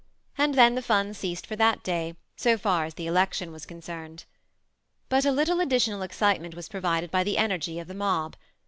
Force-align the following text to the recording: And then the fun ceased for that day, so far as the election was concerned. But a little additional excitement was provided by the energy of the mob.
And 0.35 0.55
then 0.55 0.73
the 0.73 0.81
fun 0.81 1.13
ceased 1.13 1.45
for 1.45 1.55
that 1.57 1.83
day, 1.83 2.15
so 2.35 2.57
far 2.57 2.85
as 2.85 2.95
the 2.95 3.05
election 3.05 3.51
was 3.51 3.67
concerned. 3.67 4.25
But 5.09 5.25
a 5.25 5.31
little 5.31 5.59
additional 5.59 6.01
excitement 6.01 6.55
was 6.55 6.69
provided 6.69 7.11
by 7.11 7.23
the 7.23 7.37
energy 7.37 7.77
of 7.77 7.87
the 7.87 7.93
mob. 7.93 8.35